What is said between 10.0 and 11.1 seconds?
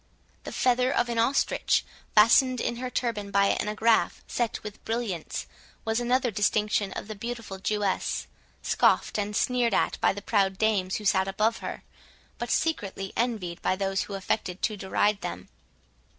by the proud dames who